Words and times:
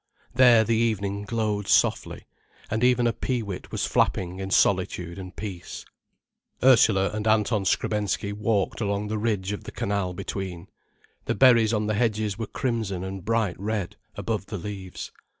There 0.33 0.63
the 0.63 0.75
evening 0.75 1.25
glowed 1.25 1.67
softly, 1.67 2.25
and 2.71 2.83
even 2.83 3.05
a 3.05 3.13
pee 3.13 3.43
wit 3.43 3.71
was 3.71 3.85
flapping 3.85 4.39
in 4.39 4.49
solitude 4.49 5.19
and 5.19 5.35
peace. 5.35 5.85
Ursula 6.63 7.11
and 7.11 7.27
Anton 7.27 7.65
Skrebensky 7.65 8.33
walked 8.33 8.81
along 8.81 9.09
the 9.09 9.19
ridge 9.19 9.51
of 9.51 9.65
the 9.65 9.71
canal 9.71 10.13
between. 10.15 10.69
The 11.25 11.35
berries 11.35 11.71
on 11.71 11.85
the 11.85 11.93
hedges 11.93 12.35
were 12.35 12.47
crimson 12.47 13.03
and 13.03 13.23
bright 13.23 13.59
red, 13.59 13.95
above 14.15 14.47
the 14.47 14.57
leaves. 14.57 15.11